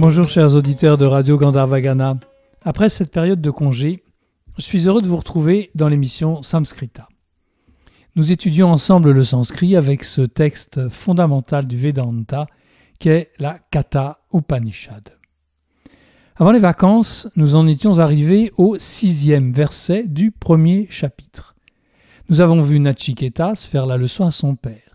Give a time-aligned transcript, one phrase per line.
[0.00, 2.18] Bonjour chers auditeurs de Radio Gandharvagana.
[2.64, 4.02] Après cette période de congé,
[4.56, 7.06] je suis heureux de vous retrouver dans l'émission Samskrita.
[8.16, 12.46] Nous étudions ensemble le sanskrit avec ce texte fondamental du Vedanta
[12.98, 15.18] qu'est la Katha Upanishad.
[16.34, 21.54] Avant les vacances, nous en étions arrivés au sixième verset du premier chapitre.
[22.30, 24.89] Nous avons vu Nachiketas faire la leçon à son père.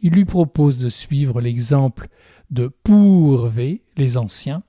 [0.00, 2.08] Il lui propose de suivre l'exemple
[2.50, 4.62] de Pourvé, les anciens,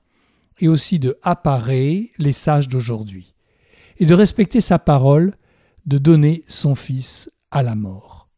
[0.58, 3.34] et aussi de Apparé, les sages d'aujourd'hui,
[3.98, 5.34] et de respecter sa parole,
[5.86, 8.28] de donner son fils à la mort.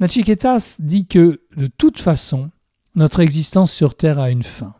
[0.00, 2.50] Nachiketas dit que, de toute façon,
[2.94, 4.74] notre existence sur Terre a une fin.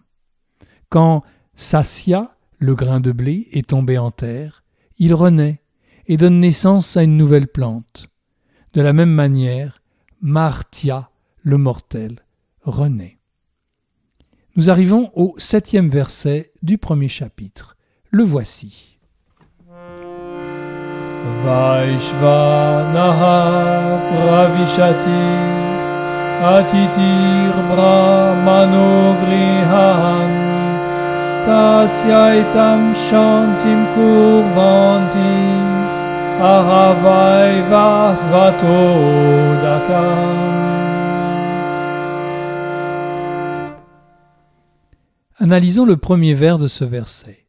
[0.88, 1.22] Quand
[1.54, 4.64] Sasya, le grain de blé, est tombé en terre,
[4.98, 5.60] il renaît
[6.06, 8.08] et donne naissance à une nouvelle plante.
[8.72, 9.79] De la même manière,
[10.22, 11.08] Martia,
[11.42, 12.20] le mortel,
[12.62, 13.18] renaît.
[14.54, 17.76] Nous arrivons au septième verset du premier chapitre.
[18.10, 18.98] Le voici.
[26.42, 30.30] Atitir brahmano grihan
[31.44, 35.79] tasyaitam shantim kurvanti
[45.38, 47.46] Analysons le premier vers de ce verset.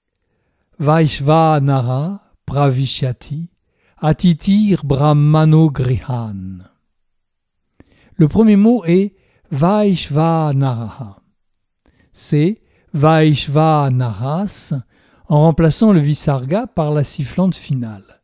[0.79, 3.49] Vaishvanara pravishyati
[3.97, 6.59] atitir brahmano grihan.
[8.15, 9.15] Le premier mot est
[9.51, 11.21] Vaishvanara.
[12.11, 12.61] C'est
[12.93, 14.73] Vaishvanaras
[15.29, 18.20] en remplaçant le visarga par la sifflante finale.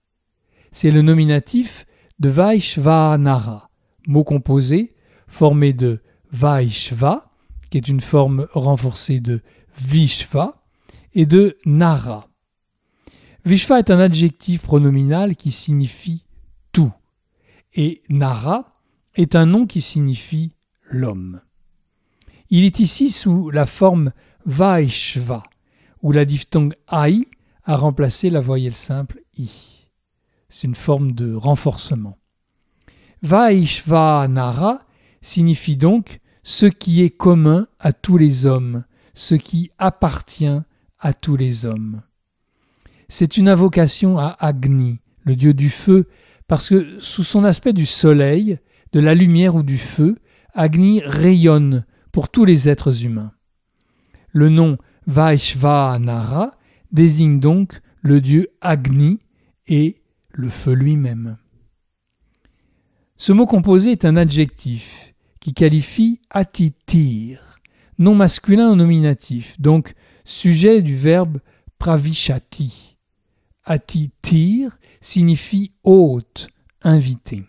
[0.79, 1.87] C'est le nominatif
[2.19, 3.71] de Vaishvanara,
[4.05, 4.93] mot composé
[5.27, 7.31] formé de Vaishva,
[7.71, 9.41] qui est une forme renforcée de
[9.79, 10.63] Vishva
[11.15, 12.27] et de Nara.
[13.43, 16.25] Vishva est un adjectif pronominal qui signifie
[16.73, 16.93] tout
[17.73, 18.79] et Nara
[19.15, 20.53] est un nom qui signifie
[20.83, 21.41] l'homme.
[22.51, 24.11] Il est ici sous la forme
[24.45, 25.41] Vaishva,
[26.03, 27.27] où la diphtongue ai
[27.63, 29.76] a remplacé la voyelle simple i.
[30.49, 32.17] C'est une forme de renforcement.
[33.21, 34.81] Vaishva Nara
[35.21, 40.59] signifie donc ce qui est commun à tous les hommes, ce qui appartient
[40.99, 42.01] à tous les hommes.
[43.09, 46.07] C'est une invocation à Agni, le dieu du feu,
[46.47, 48.59] parce que sous son aspect du soleil,
[48.93, 50.17] de la lumière ou du feu,
[50.53, 53.33] Agni rayonne pour tous les êtres humains.
[54.31, 56.57] Le nom Vaishvanara
[56.91, 59.19] désigne donc le dieu Agni
[59.67, 60.01] et
[60.37, 61.37] le feu lui-même.
[63.17, 67.59] Ce mot composé est un adjectif qui qualifie Atitir,
[67.97, 71.39] nom masculin au nominatif, donc sujet du verbe
[71.79, 72.97] pravishati.
[73.65, 76.49] Atitir signifie hôte,
[76.83, 77.43] invité.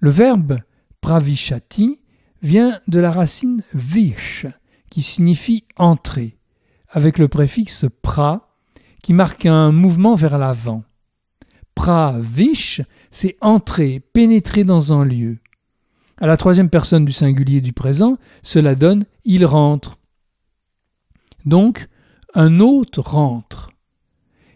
[0.00, 0.56] Le verbe
[1.02, 2.00] pravishati
[2.40, 4.46] vient de la racine vish,
[4.88, 6.38] qui signifie entrer,
[6.88, 8.56] avec le préfixe pra,
[9.02, 10.84] qui marque un mouvement vers l'avant.
[11.74, 15.38] Pravish, c'est entrer, pénétrer dans un lieu.
[16.18, 19.98] À la troisième personne du singulier du présent, cela donne il rentre.
[21.44, 21.88] Donc,
[22.34, 23.70] un hôte rentre.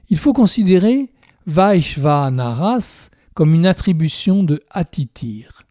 [0.08, 1.12] Il faut considérer
[1.46, 5.62] Vaishvanaras comme une attribution de Atitir.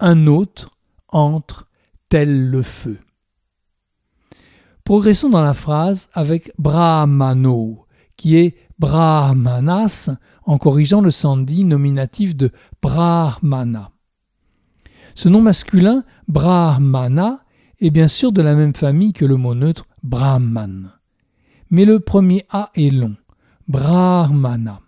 [0.00, 0.68] Un hôte
[1.08, 1.66] entre
[2.08, 2.98] tel le feu.
[4.84, 10.10] Progressons dans la phrase avec Brahmano, qui est Brahmanas
[10.46, 13.90] en corrigeant le sandhi nominatif de Brahmana.
[15.14, 17.44] Ce nom masculin, Brahmana,
[17.80, 20.92] est bien sûr de la même famille que le mot neutre Brahman.
[21.70, 23.16] Mais le premier A est long,
[23.68, 24.80] Brahmana.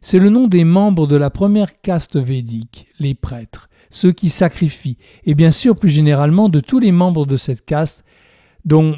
[0.00, 4.98] C'est le nom des membres de la première caste védique, les prêtres, ceux qui sacrifient,
[5.24, 8.04] et bien sûr plus généralement de tous les membres de cette caste,
[8.64, 8.96] dont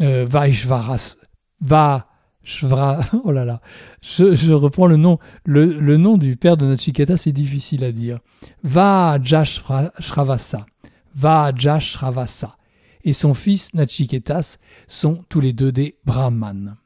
[0.00, 1.16] euh, Vaishvaras,
[1.60, 2.11] va
[3.24, 3.60] oh là là,
[4.00, 8.18] je, reprends le nom, le, nom du père de Nachiketa, c'est difficile à dire.
[8.64, 10.66] Vajashravasa,
[11.14, 12.56] Vajashravasa,
[13.04, 14.58] et son fils Nachiketas
[14.88, 16.76] sont tous les deux des Brahmanes.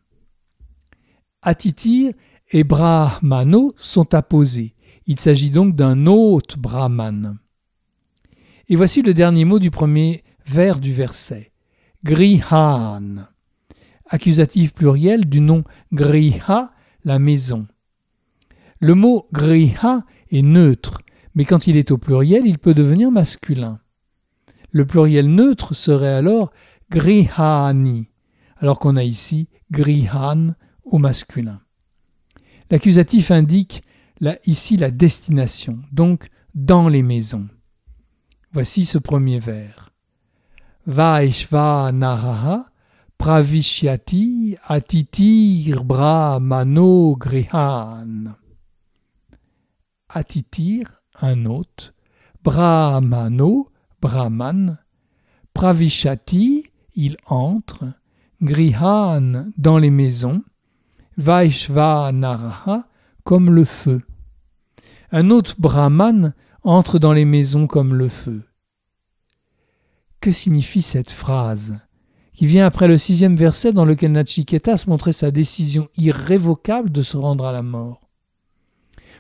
[1.42, 2.12] Atitir
[2.50, 4.74] et Brahmano sont apposés.
[5.06, 7.38] Il s'agit donc d'un autre Brahman.
[8.68, 11.52] Et voici le dernier mot du premier vers du verset.
[12.04, 13.26] Grihan
[14.08, 16.72] accusatif pluriel du nom griha,
[17.04, 17.66] la maison.
[18.80, 21.00] Le mot griha est neutre,
[21.34, 23.80] mais quand il est au pluriel, il peut devenir masculin.
[24.70, 26.52] Le pluriel neutre serait alors
[26.90, 28.08] grihani,
[28.58, 30.54] alors qu'on a ici grihan
[30.84, 31.60] au masculin.
[32.70, 33.82] L'accusatif indique
[34.46, 37.48] ici la destination, donc dans les maisons.
[38.52, 39.90] Voici ce premier vers.
[40.86, 42.70] Vaishva naraha
[43.18, 48.34] pravishyati atitir brahmano grihan.
[50.08, 50.86] Atitir,
[51.22, 51.92] un hôte,
[52.42, 53.68] brahmano,
[54.00, 54.78] brahman,
[55.52, 56.64] pravishati,
[56.94, 57.84] il entre,
[58.42, 60.42] grihan, dans les maisons,
[61.16, 62.88] vaishva naraha,
[63.24, 64.02] comme le feu.
[65.10, 68.42] Un autre brahman entre dans les maisons comme le feu.
[70.20, 71.78] Que signifie cette phrase?
[72.36, 77.16] Qui vient après le sixième verset dans lequel Nachiketas montrait sa décision irrévocable de se
[77.16, 78.10] rendre à la mort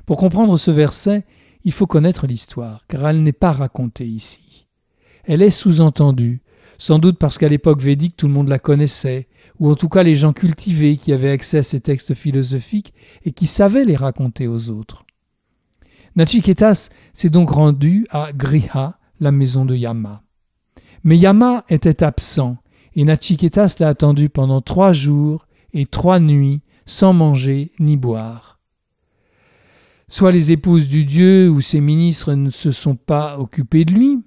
[0.04, 1.24] Pour comprendre ce verset,
[1.64, 4.66] il faut connaître l'histoire, car elle n'est pas racontée ici.
[5.24, 6.42] Elle est sous-entendue,
[6.76, 9.28] sans doute parce qu'à l'époque védique tout le monde la connaissait,
[9.58, 12.92] ou en tout cas les gens cultivés qui avaient accès à ces textes philosophiques
[13.24, 15.06] et qui savaient les raconter aux autres.
[16.16, 20.22] Nachiketas s'est donc rendu à Griha, la maison de Yama.
[21.02, 22.58] Mais Yama était absent,
[22.96, 28.58] et Nachiketas l'a attendu pendant trois jours et trois nuits, sans manger ni boire.
[30.08, 34.20] Soit les épouses du dieu ou ses ministres ne se sont pas occupés de lui,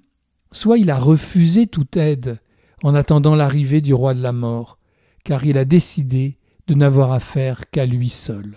[0.52, 2.38] soit il a refusé toute aide
[2.82, 4.78] en attendant l'arrivée du roi de la mort,
[5.24, 8.54] car il a décidé de n'avoir affaire qu'à lui seul.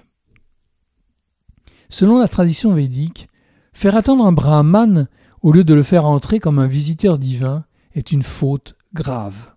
[1.89, 3.27] Selon la tradition védique,
[3.73, 5.07] faire attendre un brahman
[5.41, 9.52] au lieu de le faire entrer comme un visiteur divin est une faute grave.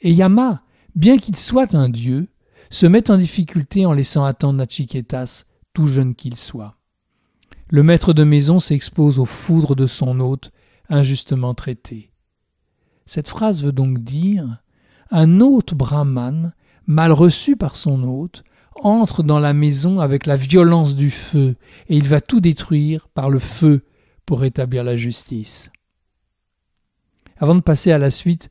[0.00, 0.62] Et Yama,
[0.94, 2.28] bien qu'il soit un dieu,
[2.70, 6.76] se met en difficulté en laissant attendre Nachiketas, tout jeune qu'il soit.
[7.70, 10.52] Le maître de maison s'expose aux foudres de son hôte,
[10.88, 12.10] injustement traité.
[13.06, 14.62] Cette phrase veut donc dire
[15.10, 16.52] un hôte brahman,
[16.86, 21.56] mal reçu par son hôte, entre dans la maison avec la violence du feu,
[21.88, 23.84] et il va tout détruire par le feu
[24.24, 25.70] pour rétablir la justice.
[27.38, 28.50] Avant de passer à la suite,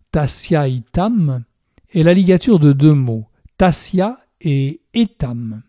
[0.11, 1.43] tasya itam,
[1.93, 3.25] est la ligature de deux mots,
[3.57, 5.63] tasya et etam.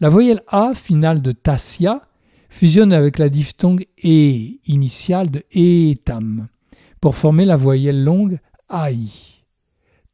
[0.00, 2.02] La voyelle A finale de tasya
[2.50, 6.48] fusionne avec la diphtongue E initiale de etam
[7.00, 8.38] pour former la voyelle longue
[8.70, 9.08] ai.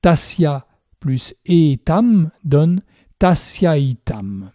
[0.01, 0.67] Tasya
[0.99, 2.83] plus etam donne
[3.19, 4.51] tasyaitam.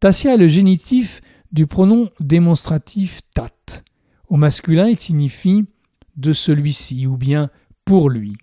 [0.00, 1.20] Tasya est le génitif
[1.52, 3.50] du pronom démonstratif tat.
[4.28, 5.64] Au masculin, il signifie
[6.16, 7.50] de celui-ci ou bien
[7.84, 8.36] pour lui.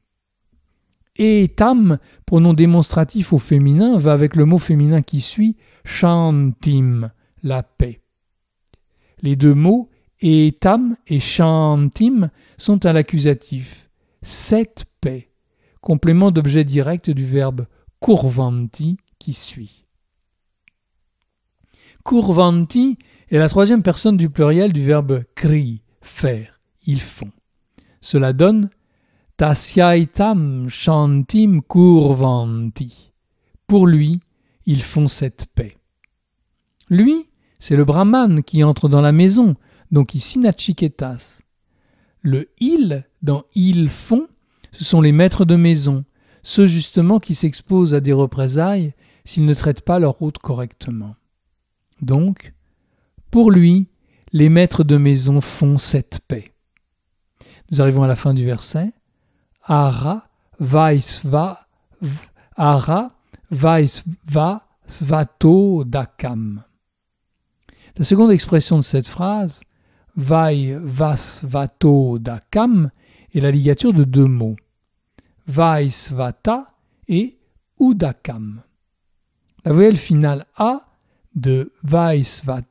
[1.15, 7.11] Et tam, pronom démonstratif au féminin, va avec le mot féminin qui suit, shantim,
[7.43, 8.01] la paix.
[9.21, 9.89] Les deux mots,
[10.21, 13.89] etam et shantim, sont à l'accusatif,
[14.21, 15.29] cette paix,
[15.81, 17.67] complément d'objet direct du verbe
[18.01, 19.85] kurvanti qui suit.
[22.05, 22.97] Kurvanti
[23.29, 27.31] est la troisième personne du pluriel du verbe kri, faire, ils font.
[28.01, 28.69] Cela donne
[29.37, 33.11] tasyaitam shantim kurvanti.
[33.67, 34.19] Pour lui,
[34.65, 35.77] ils font cette paix.
[36.89, 37.29] Lui,
[37.59, 39.55] c'est le brahman qui entre dans la maison,
[39.91, 41.39] donc ici Nachiketas.
[42.21, 44.27] Le il dans ils font,
[44.71, 46.03] ce sont les maîtres de maison,
[46.43, 48.93] ceux justement qui s'exposent à des représailles
[49.25, 51.15] s'ils ne traitent pas leur hôte correctement.
[52.01, 52.53] Donc,
[53.31, 53.87] pour lui,
[54.31, 56.53] les maîtres de maison font cette paix.
[57.71, 58.91] Nous arrivons à la fin du verset.
[59.63, 60.27] Ara
[60.59, 61.67] vaisva
[62.57, 63.11] ara
[63.51, 66.63] vaisva svato dakam.
[67.97, 69.61] La seconde expression de cette phrase,
[70.15, 72.89] vai vasvato dakam,
[73.33, 74.55] est la ligature de deux mots.
[75.47, 76.73] Vaisvata
[77.07, 77.37] et
[77.79, 78.61] Udakam.
[79.65, 80.81] La voyelle finale A
[81.35, 82.65] de Vaisvata,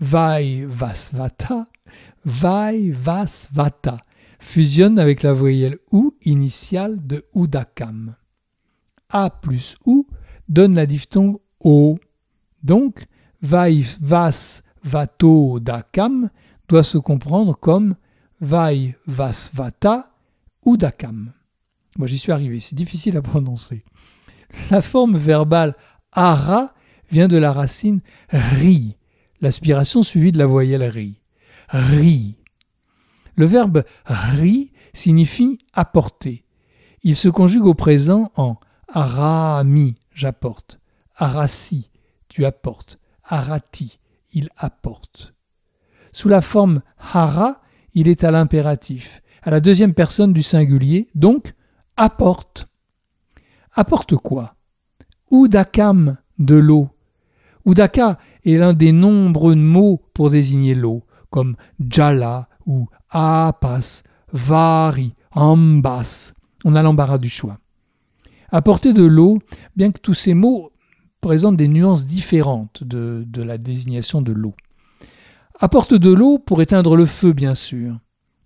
[0.00, 1.66] Vaivasvata,
[2.24, 3.98] Vaivasvata
[4.40, 8.16] fusionne avec la voyelle OU initiale de Udakam.
[9.10, 10.08] A plus OU
[10.48, 11.96] donne la diphtongue O.
[12.62, 13.04] Donc,
[13.42, 16.30] Vaivasvato Dakam
[16.68, 17.94] doit se comprendre comme
[18.40, 20.10] Vaivasvata
[20.66, 21.32] Udakam.
[21.98, 23.84] Moi, j'y suis arrivé, c'est difficile à prononcer.
[24.70, 25.76] La forme verbale
[26.12, 26.74] ara
[27.10, 28.96] vient de la racine ri,
[29.40, 31.20] l'aspiration suivie de la voyelle ri.
[31.68, 32.39] Ri.
[33.40, 36.44] Le verbe ri signifie apporter.
[37.02, 38.56] Il se conjugue au présent en
[38.86, 40.78] arami, j'apporte,
[41.16, 41.88] arasi,
[42.28, 43.98] tu apportes, arati,
[44.34, 45.32] il apporte.
[46.12, 47.62] Sous la forme hara,
[47.94, 51.54] il est à l'impératif, à la deuxième personne du singulier, donc
[51.96, 52.68] apporte.
[53.72, 54.54] Apporte quoi?
[55.32, 56.90] Udakam, de l'eau.
[57.64, 66.34] Udaka est l'un des nombreux mots pour désigner l'eau, comme jala ou apas, vari, ambas.
[66.64, 67.58] On a l'embarras du choix.
[68.52, 69.40] Apporter de l'eau,
[69.74, 70.70] bien que tous ces mots
[71.20, 74.54] présentent des nuances différentes de, la désignation de l'eau.
[75.58, 77.98] Apporte de l'eau pour éteindre le feu, bien sûr,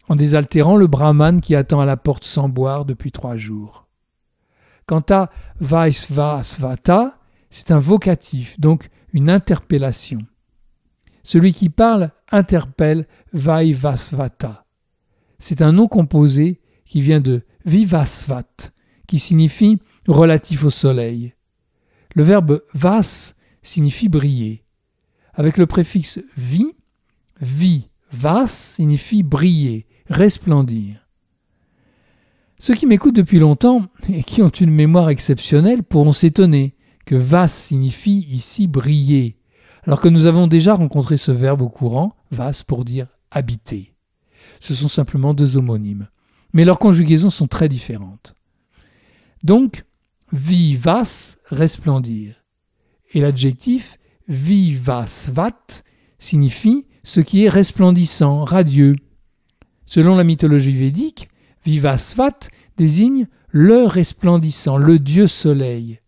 [0.08, 3.86] en désaltérant le brahman qui attend à la porte sans boire depuis trois jours.
[4.86, 7.18] Quant à Vaisvasvata,
[7.50, 10.18] c'est un vocatif, donc une interpellation.
[11.24, 14.66] Celui qui parle interpelle Vaivasvata.
[15.38, 18.70] C'est un nom composé qui vient de Vivasvat,
[19.08, 21.34] qui signifie relatif au soleil.
[22.14, 24.64] Le verbe vas signifie briller.
[25.32, 26.72] Avec le préfixe vi,
[27.40, 31.08] vi, vas signifie briller, resplendir.
[32.58, 36.76] Ceux qui m'écoutent depuis longtemps et qui ont une mémoire exceptionnelle pourront s'étonner
[37.06, 39.38] que vas signifie ici briller,
[39.86, 43.94] alors que nous avons déjà rencontré ce verbe au courant, vas pour dire habiter.
[44.60, 46.08] Ce sont simplement deux homonymes,
[46.52, 48.34] mais leurs conjugaisons sont très différentes.
[49.42, 49.84] Donc,
[50.32, 52.34] vivas, resplendir.
[53.12, 53.98] Et l'adjectif
[54.28, 55.82] vivasvat
[56.18, 58.96] signifie ce qui est resplendissant, radieux.
[59.84, 61.28] Selon la mythologie védique,
[61.64, 62.48] vivasvat
[62.78, 66.00] désigne le resplendissant, le dieu soleil.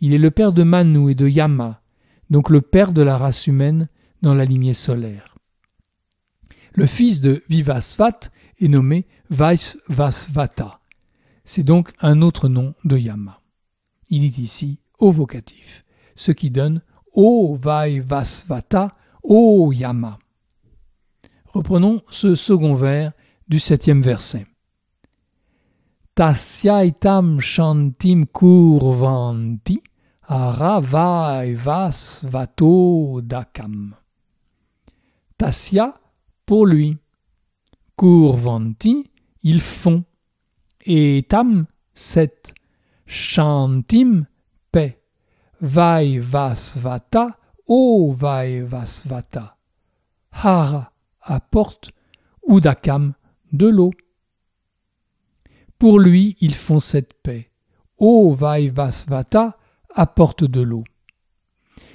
[0.00, 1.79] Il est le père de Manu et de Yama,
[2.30, 3.88] donc le père de la race humaine
[4.22, 5.36] dans la lignée solaire.
[6.72, 8.20] Le fils de Vivasvat
[8.60, 10.80] est nommé Vaisvasvata.
[11.44, 13.40] C'est donc un autre nom de Yama.
[14.08, 15.84] Il est ici au vocatif,
[16.14, 16.82] ce qui donne
[17.12, 20.18] O Vaivasvata, O Yama.
[21.46, 23.12] Reprenons ce second vers
[23.48, 24.46] du septième verset.
[26.14, 29.82] Tasyaitam shantim kurvanti
[32.30, 33.94] vato dakam.
[35.36, 35.94] Tasya,
[36.46, 36.96] pour lui.
[37.96, 39.10] Kurvanti,
[39.42, 40.04] ils font.
[40.82, 42.54] Et tam, sept.
[43.06, 44.26] Shantim,
[44.70, 45.02] paix.
[45.60, 49.56] Vaivasvata, o Vaivasvata.
[50.32, 51.90] Hara, apporte.
[52.46, 53.14] Udakam,
[53.52, 53.90] de l'eau.
[55.78, 57.50] Pour lui, ils font cette paix.
[57.98, 59.58] O Vaivasvata,
[59.94, 60.84] apporte de l'eau.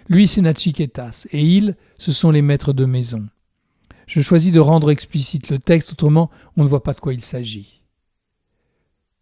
[0.08, 3.28] Lui, c'est Nachiketas, et ils, ce sont les maîtres de maison.
[4.08, 7.24] Je choisis de rendre explicite le texte, autrement on ne voit pas de quoi il
[7.24, 7.82] s'agit.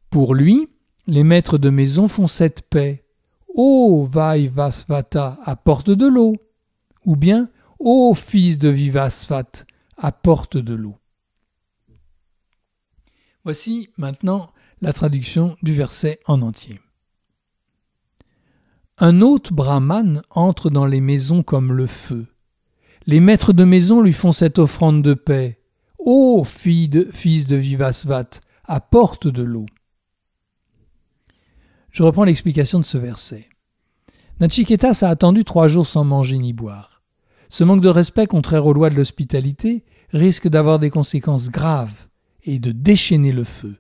[0.10, 0.68] Pour lui,
[1.08, 3.06] les maîtres de maison font cette paix.
[3.48, 6.36] Ô Vaivasvata, apporte de l'eau.
[7.06, 7.50] Ou bien,
[7.80, 9.66] ô fils de Vivasvat,
[9.98, 10.98] apporte de l'eau.
[13.44, 14.50] Voici maintenant
[14.82, 16.80] la traduction du verset en entier.
[19.00, 22.28] Un hôte brahman entre dans les maisons comme le feu.
[23.08, 25.60] Les maîtres de maison lui font cette offrande de paix.
[25.98, 28.30] Ô fille de, fils de Vivasvat,
[28.66, 29.66] apporte de l'eau.
[31.90, 33.50] Je reprends l'explication de ce verset.
[34.40, 37.02] Nachiketas a attendu trois jours sans manger ni boire.
[37.50, 42.08] Ce manque de respect contraire aux lois de l'hospitalité risque d'avoir des conséquences graves
[42.44, 43.76] et de déchaîner le feu.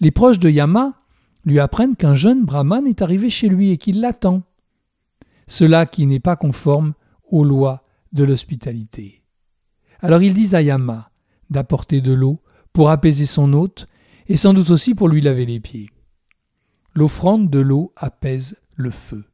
[0.00, 1.01] Les proches de Yama
[1.44, 4.42] lui apprennent qu'un jeune brahman est arrivé chez lui et qu'il l'attend.
[5.46, 6.94] Cela qui n'est pas conforme
[7.30, 9.22] aux lois de l'hospitalité.
[10.00, 11.10] Alors ils disent à Yama
[11.50, 12.40] d'apporter de l'eau
[12.72, 13.88] pour apaiser son hôte
[14.28, 15.90] et sans doute aussi pour lui laver les pieds.
[16.94, 19.24] L'offrande de l'eau apaise le feu.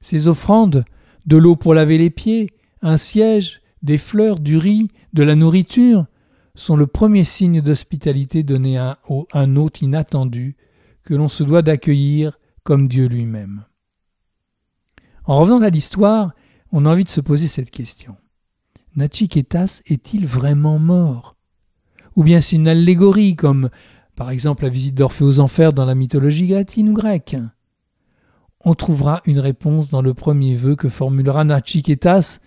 [0.00, 0.84] Ces offrandes,
[1.26, 2.50] de l'eau pour laver les pieds,
[2.82, 6.06] un siège, des fleurs, du riz, de la nourriture,
[6.54, 8.98] sont le premier signe d'hospitalité donné à
[9.32, 10.56] un hôte inattendu
[11.06, 13.64] que l'on se doit d'accueillir comme Dieu lui-même.
[15.24, 16.32] En revenant à l'histoire,
[16.72, 18.16] on a envie de se poser cette question.
[18.96, 21.36] Nachiketas est-il vraiment mort?
[22.16, 23.70] Ou bien c'est une allégorie comme
[24.16, 27.36] par exemple la visite d'Orphée aux enfers dans la mythologie latine ou grecque?
[28.60, 32.40] On trouvera une réponse dans le premier vœu que formulera Nachiketas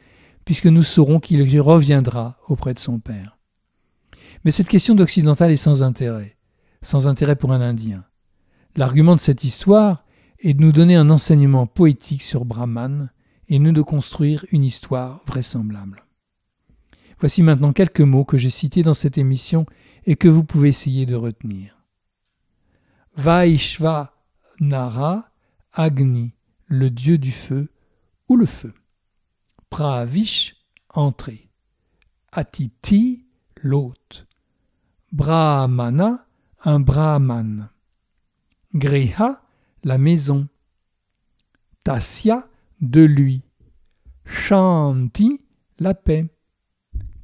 [0.44, 3.38] puisque nous saurons qu'il reviendra auprès de son père.
[4.44, 6.36] Mais cette question d'occidental est sans intérêt,
[6.82, 8.04] sans intérêt pour un Indien
[8.80, 10.06] L'argument de cette histoire
[10.40, 13.12] est de nous donner un enseignement poétique sur Brahman
[13.50, 16.06] et nous de construire une histoire vraisemblable.
[17.20, 19.66] Voici maintenant quelques mots que j'ai cités dans cette émission
[20.06, 21.76] et que vous pouvez essayer de retenir.
[23.18, 24.14] Vaishva
[24.62, 25.30] Nara
[25.74, 26.32] Agni,
[26.68, 27.68] le dieu du feu
[28.30, 28.74] ou le feu.
[29.70, 30.56] Pravish,
[30.94, 31.50] entrée.
[32.32, 33.26] Atiti,
[33.58, 34.26] l'hôte.
[35.12, 36.26] Brahmana,
[36.64, 37.68] un brahman.
[38.74, 39.42] Griha,
[39.84, 40.48] la maison.
[41.84, 42.48] Tasya,
[42.82, 43.42] de lui.
[44.26, 45.42] Shanti,
[45.80, 46.28] la paix.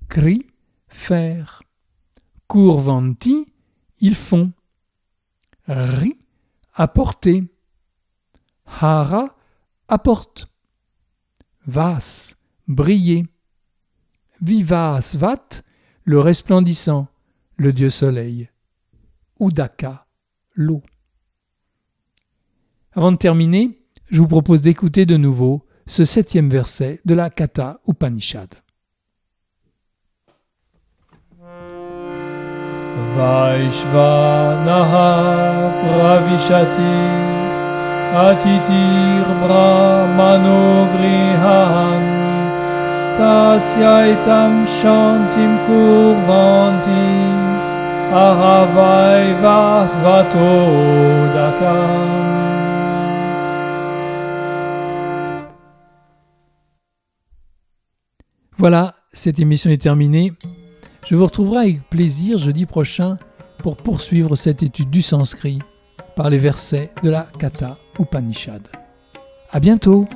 [0.09, 0.47] Kri,
[0.87, 1.63] faire.
[2.47, 3.53] Kurvanti,
[3.99, 4.51] ils font.
[5.67, 6.17] Ri,
[6.73, 7.43] apporter.
[8.65, 9.35] Hara,
[9.87, 10.47] apporte.
[11.67, 12.35] Vas,
[12.67, 13.25] briller.
[14.41, 15.63] Vivasvat,
[16.03, 17.07] le resplendissant,
[17.57, 18.49] le dieu soleil.
[19.39, 20.07] Udaka,
[20.53, 20.81] l'eau.
[22.97, 23.77] Avant de terminer,
[24.09, 28.55] je vous propose d'écouter de nouveau ce septième verset de la Kata Upanishad.
[38.15, 42.03] Atitir brahmano grihan
[43.17, 47.05] tasyaitam shantim kurvanti
[48.15, 50.47] ahavai vasvato
[58.57, 60.31] Voilà, cette émission est terminée.
[61.05, 63.17] Je vous retrouverai avec plaisir jeudi prochain
[63.59, 65.59] pour poursuivre cette étude du sanskrit
[66.15, 68.61] par les versets de la Kata Upanishad.
[69.51, 70.07] À bientôt!